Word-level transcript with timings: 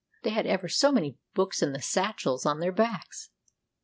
They 0.23 0.31
had 0.31 0.47
ever 0.47 0.67
so 0.67 0.91
many 0.91 1.19
books 1.35 1.61
in 1.61 1.73
the 1.73 1.81
satchels 1.83 2.43
on 2.43 2.59
their 2.59 2.71
backs. 2.71 3.29